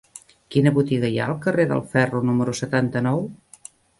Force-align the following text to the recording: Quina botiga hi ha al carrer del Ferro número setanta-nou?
Quina 0.53 0.71
botiga 0.77 1.11
hi 1.15 1.19
ha 1.23 1.27
al 1.33 1.37
carrer 1.43 1.67
del 1.73 1.85
Ferro 1.93 2.23
número 2.31 2.57
setanta-nou? 2.63 3.23